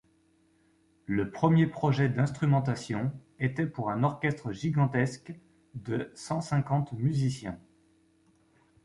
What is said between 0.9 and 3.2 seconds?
Le premier projet d'instrumentation